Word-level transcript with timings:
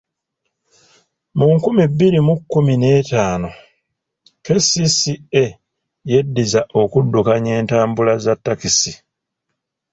Mu 1.37 1.47
nkumi 1.55 1.83
bbiri 1.91 2.19
mu 2.27 2.35
kkumi 2.39 2.73
n'etaano, 2.77 3.49
KCCA 4.45 5.43
yeddiza 6.11 6.61
okuddukanya 6.81 7.51
entambula 7.59 8.13
za 8.23 8.33
takisi. 8.45 8.93